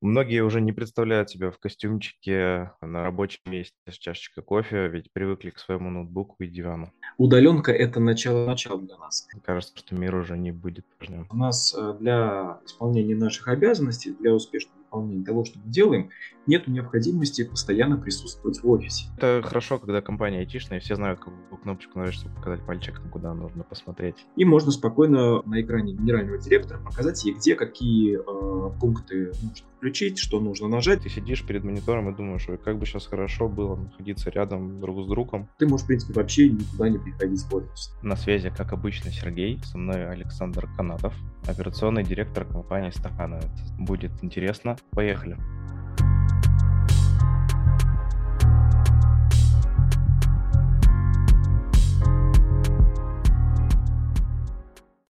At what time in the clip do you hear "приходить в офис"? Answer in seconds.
36.98-37.94